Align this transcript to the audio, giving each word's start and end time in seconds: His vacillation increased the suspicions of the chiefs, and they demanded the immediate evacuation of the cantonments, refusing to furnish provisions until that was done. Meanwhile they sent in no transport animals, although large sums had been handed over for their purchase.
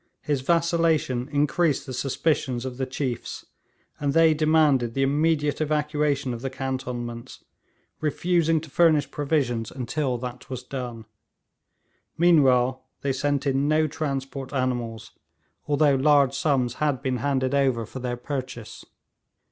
His 0.23 0.41
vacillation 0.41 1.29
increased 1.29 1.85
the 1.85 1.93
suspicions 1.93 2.65
of 2.65 2.77
the 2.77 2.87
chiefs, 2.87 3.45
and 3.99 4.13
they 4.13 4.33
demanded 4.33 4.95
the 4.95 5.03
immediate 5.03 5.61
evacuation 5.61 6.33
of 6.33 6.41
the 6.41 6.49
cantonments, 6.49 7.43
refusing 7.99 8.59
to 8.61 8.69
furnish 8.71 9.11
provisions 9.11 9.69
until 9.69 10.17
that 10.17 10.49
was 10.49 10.63
done. 10.63 11.05
Meanwhile 12.17 12.83
they 13.01 13.13
sent 13.13 13.45
in 13.45 13.67
no 13.67 13.85
transport 13.85 14.51
animals, 14.53 15.11
although 15.67 15.93
large 15.93 16.33
sums 16.33 16.73
had 16.81 17.03
been 17.03 17.17
handed 17.17 17.53
over 17.53 17.85
for 17.85 17.99
their 17.99 18.17
purchase. 18.17 18.83